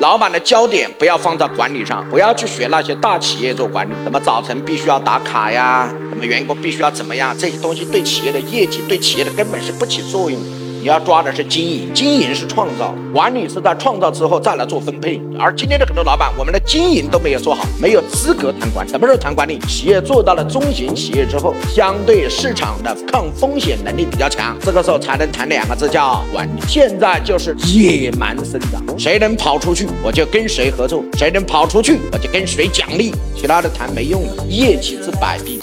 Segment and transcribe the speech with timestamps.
[0.00, 10.69] 老板的焦点不要放在管理上，不要去学那些大企业做管理，什么早晨必须要打卡呀，什么员工必须要怎么样，这些东西对企业的业绩、对企业的根本是不起作用的。
[10.80, 15.20] 你要抓的是经营，经营是创造，管理是在创造之后再来做分配。
[15.38, 18.90] 而今天的很多老板，我们的经营都没有做好，没有资格谈管理。
[18.90, 19.58] 什么时候谈管理？
[19.68, 26.60] 企业做到了中型企业之后，相对市场的抗风险能力比较强，这个时候才能谈两个字叫管理。
[26.66, 33.14] 现在就是野蛮生长，谁能跑出去，我就跟谁合作；谁能跑出去，我就跟谁奖励。
[33.36, 35.58] 其他的谈没用的，业绩治百病。